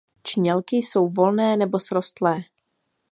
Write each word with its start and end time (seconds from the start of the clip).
Čnělky 0.23 0.75
jsou 0.77 1.09
volné 1.09 1.57
nebo 1.57 1.79
srostlé. 1.79 2.41